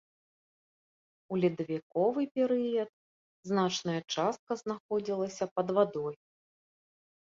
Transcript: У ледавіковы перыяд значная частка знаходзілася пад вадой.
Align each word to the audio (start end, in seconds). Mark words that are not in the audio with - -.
У 1.33 1.39
ледавіковы 1.43 2.21
перыяд 2.39 2.89
значная 3.51 4.01
частка 4.13 4.51
знаходзілася 4.67 5.43
пад 5.59 5.67
вадой. 5.81 6.15